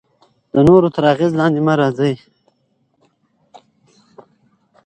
د 0.53 0.55
نورو 0.67 0.87
تر 0.95 1.03
اغیز 1.13 1.31
لاندې 1.39 1.61
مه 1.67 1.73
راځئ. 1.81 2.13